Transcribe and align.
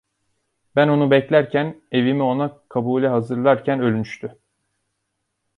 Ben 0.75 0.87
onu 0.87 1.11
beklerken, 1.11 1.81
evimi 1.91 2.23
ona 2.23 2.59
kabule 2.69 3.07
hazırlarken 3.07 3.79
ölmüştü. 3.79 4.37